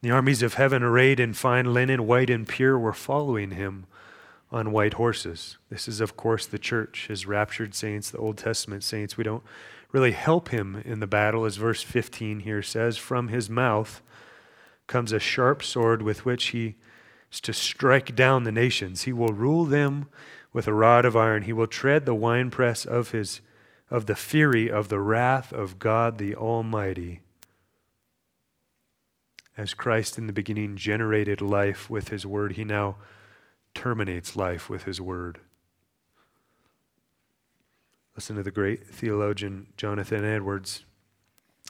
[0.00, 3.86] The armies of heaven, arrayed in fine linen, white and pure, were following him
[4.50, 5.58] on white horses.
[5.70, 9.16] This is, of course, the church, his raptured saints, the Old Testament saints.
[9.16, 9.44] We don't
[9.92, 12.98] really help him in the battle, as verse 15 here says.
[12.98, 14.02] From his mouth
[14.88, 16.74] comes a sharp sword with which he
[17.32, 19.02] is to strike down the nations.
[19.02, 20.08] He will rule them
[20.52, 21.42] with a rod of iron.
[21.42, 23.40] He will tread the winepress of his
[23.90, 27.20] of the fury of the wrath of God the Almighty.
[29.54, 32.96] As Christ in the beginning generated life with his word, he now
[33.74, 35.40] terminates life with his word.
[38.16, 40.86] Listen to the great theologian Jonathan Edwards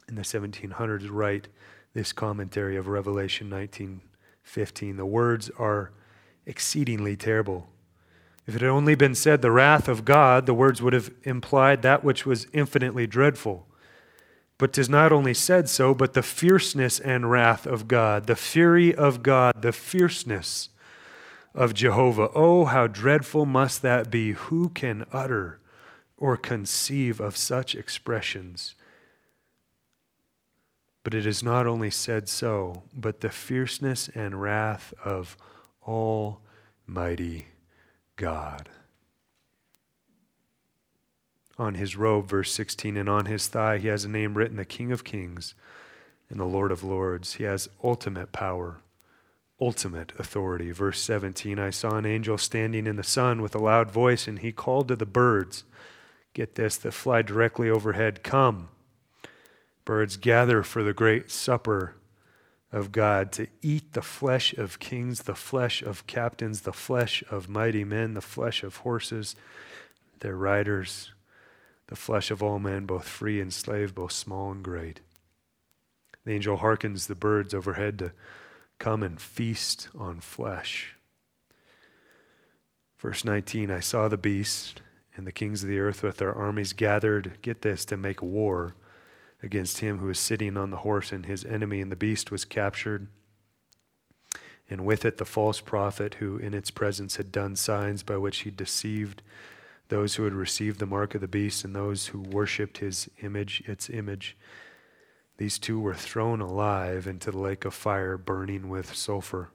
[0.09, 1.49] in the 1700s write
[1.93, 3.51] this commentary of Revelation
[4.45, 4.97] 19:15.
[4.97, 5.93] The words are
[6.47, 7.69] exceedingly terrible.
[8.47, 11.83] If it had only been said the wrath of God, the words would have implied
[11.83, 13.69] that which was infinitely dreadful.
[14.59, 18.95] But 'tis not only said so, but the fierceness and wrath of God, the fury
[18.95, 20.69] of God, the fierceness
[21.55, 22.31] of Jehovah.
[22.35, 24.33] Oh, how dreadful must that be!
[24.33, 25.61] Who can utter
[26.17, 28.75] or conceive of such expressions?
[31.05, 35.37] But it is not only said so, but the fierceness and wrath of
[35.87, 37.47] Almighty
[38.17, 38.69] God.
[41.59, 44.65] On his robe, verse 16, and on his thigh, he has a name written the
[44.65, 45.55] King of Kings
[46.31, 47.35] and the Lord of Lords.
[47.35, 48.79] He has ultimate power,
[49.61, 50.71] ultimate authority.
[50.73, 54.39] Verse 17, I saw an angel standing in the sun with a loud voice, and
[54.39, 55.65] he called to the birds,
[56.33, 58.69] get this, that fly directly overhead, Come,
[59.85, 61.95] birds, gather for the great supper
[62.71, 67.49] of God, to eat the flesh of kings, the flesh of captains, the flesh of
[67.49, 69.37] mighty men, the flesh of horses,
[70.21, 71.13] their riders,
[71.89, 75.01] the flesh of all men, both free and slave, both small and great.
[76.25, 78.13] The angel hearkens the birds overhead to
[78.79, 80.95] come and feast on flesh.
[82.99, 84.81] Verse 19 I saw the beast
[85.17, 88.75] and the kings of the earth with their armies gathered, get this, to make war
[89.43, 92.45] against him who was sitting on the horse and his enemy, and the beast was
[92.45, 93.09] captured.
[94.71, 98.39] And with it, the false prophet who in its presence had done signs by which
[98.41, 99.23] he deceived
[99.89, 103.63] those who had received the mark of the beast and those who worshipped his image,
[103.67, 104.37] its image.
[105.37, 109.51] These two were thrown alive into the lake of fire, burning with sulfur.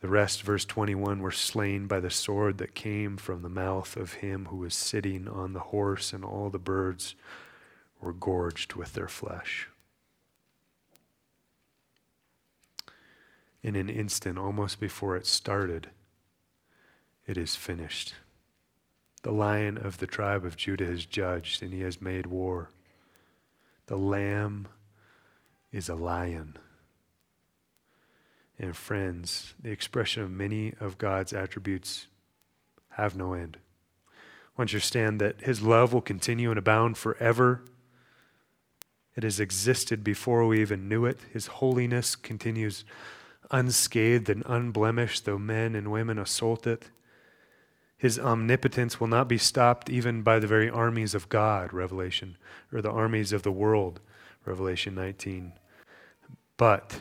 [0.00, 4.14] The rest, verse 21, were slain by the sword that came from the mouth of
[4.14, 7.14] him who was sitting on the horse, and all the birds
[8.00, 9.68] were gorged with their flesh.
[13.62, 15.90] In an instant, almost before it started,
[17.26, 18.14] it is finished.
[19.22, 22.70] The lion of the tribe of Judah has judged, and he has made war.
[23.86, 24.68] The lamb
[25.72, 26.56] is a lion.
[28.58, 32.06] And friends, the expression of many of God's attributes
[32.90, 33.58] have no end.
[34.58, 37.62] Understand that his love will continue and abound forever
[39.16, 41.18] it has existed before we even knew it.
[41.32, 42.84] His holiness continues
[43.50, 46.90] unscathed and unblemished, though men and women assault it.
[47.96, 52.38] His omnipotence will not be stopped even by the very armies of God, Revelation,
[52.72, 54.00] or the armies of the world,
[54.46, 55.52] Revelation 19.
[56.56, 57.00] But,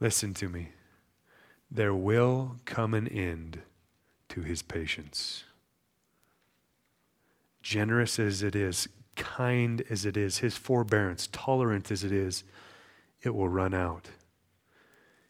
[0.00, 0.70] listen to me,
[1.70, 3.62] there will come an end
[4.30, 5.44] to his patience.
[7.62, 12.44] Generous as it is, kind as it is, his forbearance, tolerant as it is,
[13.22, 14.10] it will run out.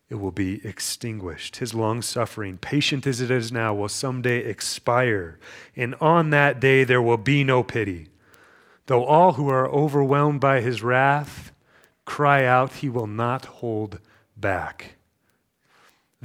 [0.08, 1.56] It will be extinguished.
[1.56, 5.38] His long suffering, patient as it is now, will someday expire.
[5.74, 8.08] And on that day there will be no pity.
[8.86, 11.52] Though all who are overwhelmed by his wrath
[12.04, 13.98] cry out, he will not hold
[14.36, 14.95] back.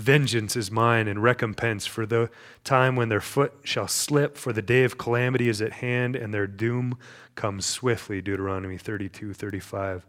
[0.01, 2.31] Vengeance is mine and recompense for the
[2.63, 6.33] time when their foot shall slip, for the day of calamity is at hand and
[6.33, 6.97] their doom
[7.35, 8.19] comes swiftly.
[8.19, 10.07] Deuteronomy 32 35.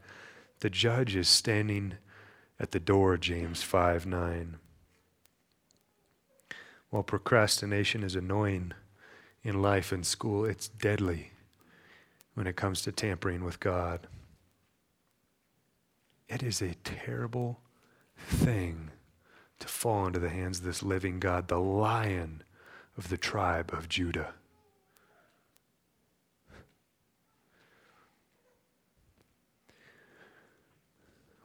[0.60, 1.98] The judge is standing
[2.58, 4.56] at the door, James 5 9.
[6.88, 8.72] While procrastination is annoying
[9.42, 11.32] in life and school, it's deadly
[12.32, 14.06] when it comes to tampering with God.
[16.30, 17.60] It is a terrible
[18.16, 18.91] thing
[19.62, 22.42] to fall into the hands of this living God, the lion
[22.98, 24.34] of the tribe of Judah.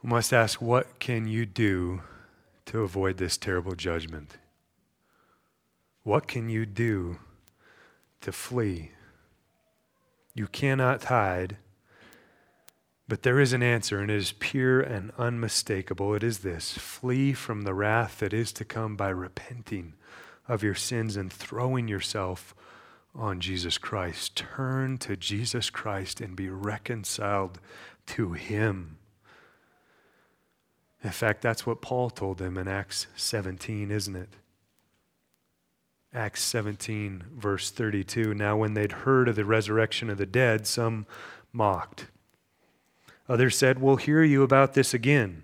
[0.02, 2.02] We must ask, what can you do
[2.66, 4.36] to avoid this terrible judgment?
[6.02, 7.18] What can you do
[8.20, 8.92] to flee?
[10.34, 11.56] You cannot hide
[13.08, 16.14] but there is an answer, and it is pure and unmistakable.
[16.14, 19.94] It is this flee from the wrath that is to come by repenting
[20.46, 22.54] of your sins and throwing yourself
[23.14, 24.36] on Jesus Christ.
[24.36, 27.58] Turn to Jesus Christ and be reconciled
[28.08, 28.98] to Him.
[31.02, 34.34] In fact, that's what Paul told them in Acts 17, isn't it?
[36.12, 38.34] Acts 17, verse 32.
[38.34, 41.06] Now, when they'd heard of the resurrection of the dead, some
[41.52, 42.06] mocked.
[43.28, 45.42] Others said, We'll hear you about this again.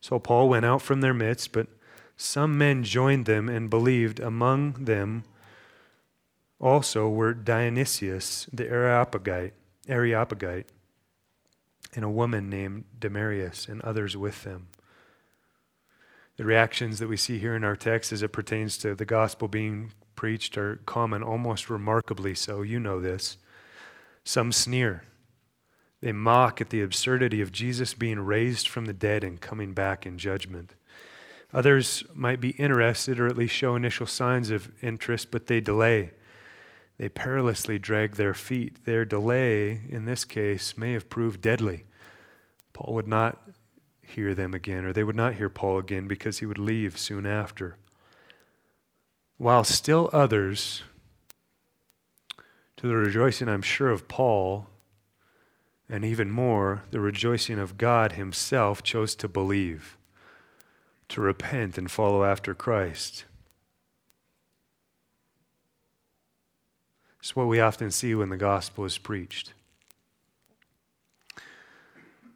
[0.00, 1.68] So Paul went out from their midst, but
[2.16, 4.20] some men joined them and believed.
[4.20, 5.24] Among them
[6.60, 9.54] also were Dionysius the Areopagite,
[9.88, 10.68] Areopagite
[11.94, 14.68] and a woman named Damaris, and others with them.
[16.36, 19.48] The reactions that we see here in our text as it pertains to the gospel
[19.48, 22.62] being preached are common, almost remarkably so.
[22.62, 23.36] You know this.
[24.24, 25.04] Some sneer.
[26.02, 30.04] They mock at the absurdity of Jesus being raised from the dead and coming back
[30.04, 30.74] in judgment.
[31.54, 36.10] Others might be interested or at least show initial signs of interest, but they delay.
[36.98, 38.84] They perilously drag their feet.
[38.84, 41.84] Their delay, in this case, may have proved deadly.
[42.72, 43.40] Paul would not
[44.02, 47.26] hear them again, or they would not hear Paul again because he would leave soon
[47.26, 47.76] after.
[49.36, 50.82] While still others,
[52.76, 54.66] to the rejoicing, I'm sure, of Paul,
[55.88, 59.96] and even more, the rejoicing of God Himself, chose to believe,
[61.08, 63.24] to repent and follow after Christ.
[67.20, 69.52] It's what we often see when the gospel is preached.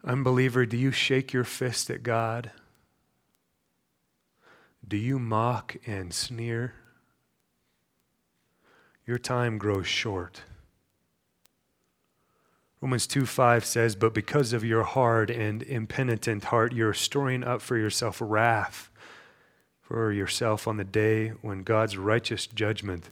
[0.05, 2.53] Unbeliever, do you shake your fist at God?
[4.87, 6.75] Do you mock and sneer?
[9.05, 10.43] Your time grows short.
[12.87, 17.61] Romans 2 5 says, But because of your hard and impenitent heart, you're storing up
[17.61, 18.93] for yourself wrath
[19.81, 23.11] for yourself on the day when God's righteous judgment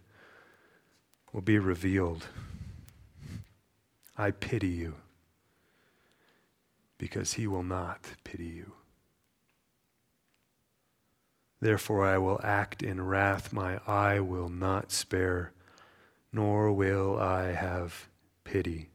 [1.33, 2.27] will be revealed.
[4.16, 4.95] I pity you
[6.97, 8.75] because he will not pity you.
[11.61, 15.51] Therefore, I will act in wrath, my eye will not spare,
[16.33, 18.09] nor will I have
[18.45, 18.91] pity.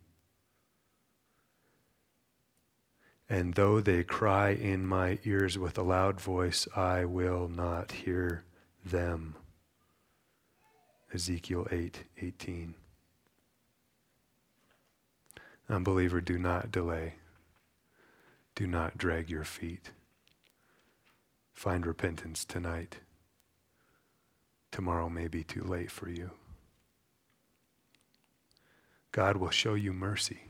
[3.30, 8.44] And though they cry in my ears with a loud voice, I will not hear
[8.84, 9.36] them.
[11.14, 12.74] Ezekiel 8 18.
[15.70, 17.16] Unbeliever, do not delay.
[18.56, 19.92] Do not drag your feet.
[21.54, 22.98] Find repentance tonight.
[24.72, 26.32] Tomorrow may be too late for you.
[29.12, 30.49] God will show you mercy.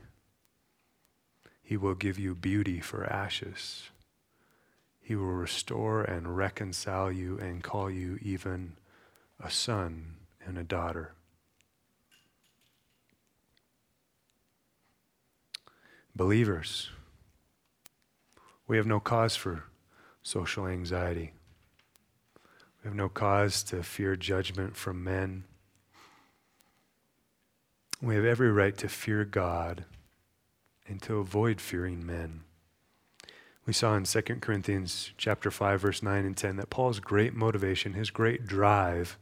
[1.70, 3.92] He will give you beauty for ashes.
[5.00, 8.74] He will restore and reconcile you and call you even
[9.40, 11.14] a son and a daughter.
[16.16, 16.90] Believers,
[18.68, 19.66] we have no cause for
[20.24, 21.34] social anxiety.
[22.84, 25.44] We have no cause to fear judgment from men.
[28.02, 29.86] We have every right to fear God
[30.90, 32.42] and to avoid fearing men.
[33.66, 37.94] We saw in 2 Corinthians chapter 5 verse 9 and 10 that Paul's great motivation,
[37.94, 39.18] his great drive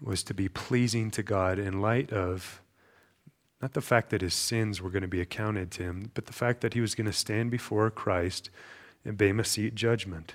[0.00, 2.60] was to be pleasing to God in light of
[3.62, 6.32] not the fact that his sins were going to be accounted to him, but the
[6.32, 8.48] fact that he was going to stand before Christ
[9.04, 10.34] and Bema seat judgment.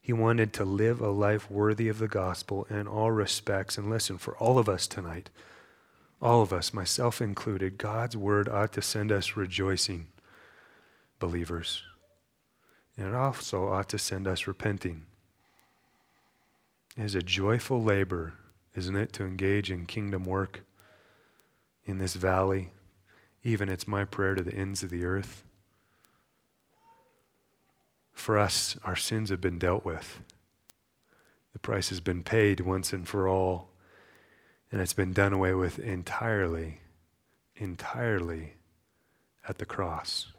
[0.00, 3.76] He wanted to live a life worthy of the gospel in all respects.
[3.76, 5.30] And listen, for all of us tonight,
[6.20, 10.08] all of us, myself included, God's word ought to send us rejoicing,
[11.18, 11.82] believers.
[12.96, 15.04] And it also ought to send us repenting.
[16.96, 18.32] It is a joyful labor,
[18.74, 20.62] isn't it, to engage in kingdom work
[21.84, 22.70] in this valley.
[23.44, 25.44] Even it's my prayer to the ends of the earth.
[28.14, 30.20] For us, our sins have been dealt with.
[31.52, 33.68] The price has been paid once and for all,
[34.70, 36.80] and it's been done away with entirely,
[37.54, 38.54] entirely
[39.48, 40.32] at the cross.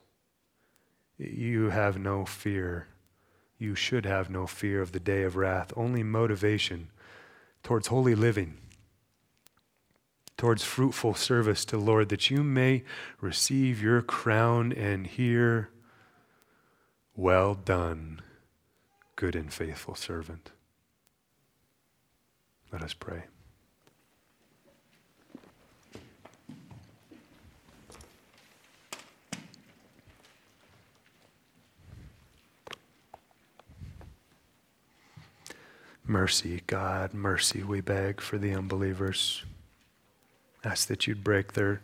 [1.18, 2.88] You have no fear.
[3.58, 6.90] You should have no fear of the day of wrath, only motivation
[7.64, 8.58] towards holy living
[10.38, 12.84] towards fruitful service to Lord, that you may
[13.20, 15.70] receive your crown and hear,
[17.16, 18.22] Well done,
[19.16, 20.52] good and faithful servant.
[22.72, 23.24] Let us pray.
[36.10, 39.44] Mercy, God, mercy, we beg for the unbelievers.
[40.64, 41.82] Ask that you'd break their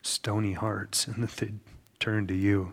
[0.00, 1.58] stony hearts and that they'd
[1.98, 2.72] turn to you.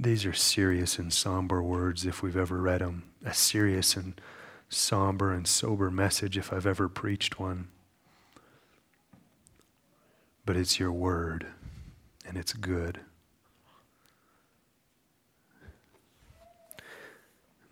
[0.00, 4.18] These are serious and somber words if we've ever read them, a serious and
[4.70, 7.68] somber and sober message if I've ever preached one.
[10.46, 11.48] But it's your word,
[12.26, 13.00] and it's good.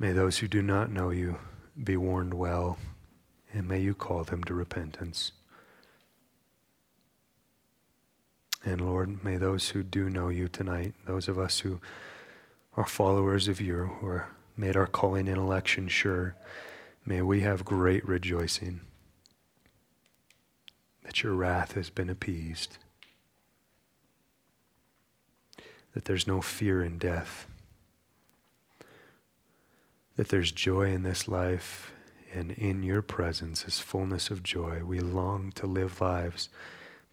[0.03, 1.39] May those who do not know you
[1.81, 2.77] be warned well,
[3.53, 5.31] and may you call them to repentance.
[8.65, 11.81] And Lord, may those who do know you tonight, those of us who
[12.77, 14.27] are followers of you, who are
[14.57, 16.35] made our calling and election sure,
[17.07, 18.81] may we have great rejoicing
[21.05, 22.77] that your wrath has been appeased,
[25.95, 27.47] that there's no fear in death,
[30.17, 31.93] that there's joy in this life,
[32.35, 34.83] and in your presence is fullness of joy.
[34.85, 36.49] We long to live lives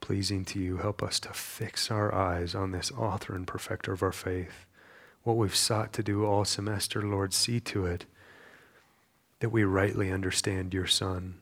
[0.02, 0.78] pleasing to you.
[0.78, 4.66] Help us to fix our eyes on this author and perfecter of our faith.
[5.24, 8.06] What we've sought to do all semester, Lord, see to it
[9.40, 11.36] that we rightly understand your Son,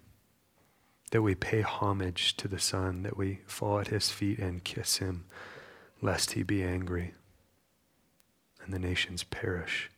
[1.11, 4.97] that we pay homage to the Son, that we fall at his feet and kiss
[4.97, 5.25] him,
[6.01, 7.13] lest he be angry
[8.63, 9.89] and the nations perish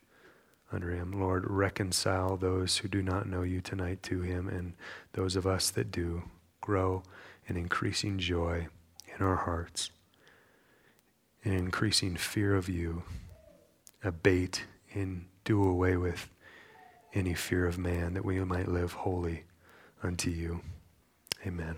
[0.72, 1.18] under him.
[1.18, 4.74] Lord, reconcile those who do not know you tonight to him, and
[5.12, 6.24] those of us that do
[6.60, 7.02] grow
[7.46, 8.68] in increasing joy
[9.16, 9.90] in our hearts,
[11.44, 13.02] an increasing fear of you,
[14.04, 14.64] abate
[14.94, 16.30] and do away with
[17.12, 19.44] any fear of man, that we might live holy
[20.02, 20.60] unto you.
[21.46, 21.76] Amen.